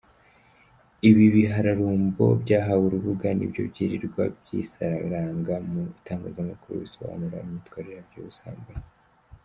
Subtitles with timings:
[1.09, 8.85] Ibi bihararumbo byahawe urubuga nibyo byirirwa byisararanga mu itangazamakuru bisobanura imyitwarire yabyo y'ubusambanyi.